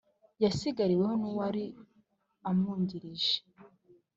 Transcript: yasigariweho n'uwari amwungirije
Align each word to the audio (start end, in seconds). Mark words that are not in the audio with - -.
yasigariweho 0.43 1.13
n'uwari 1.21 1.63
amwungirije 2.49 3.35